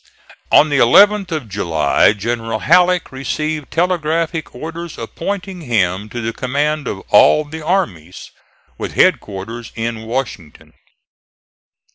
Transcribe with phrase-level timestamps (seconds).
[0.51, 6.87] On the 11th of July General Halleck received telegraphic orders appointing him to the command
[6.87, 8.31] of all the armies,
[8.79, 10.73] with headquarters in Washington.